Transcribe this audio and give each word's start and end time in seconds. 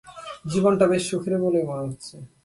জীবনটা 0.45 0.85
বেশ 0.87 1.03
সুখের 1.09 1.35
বলেই 1.43 1.65
মনে 1.69 1.83
হচ্ছে। 1.87 2.15